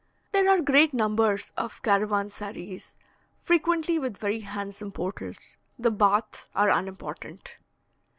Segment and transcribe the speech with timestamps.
[0.31, 2.95] There are great numbers of caravansaries,
[3.43, 5.57] frequently with very handsome portals.
[5.77, 7.57] The baths are unimportant.